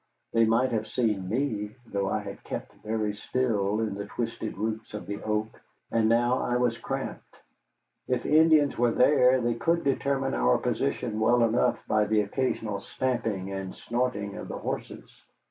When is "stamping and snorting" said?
12.79-14.37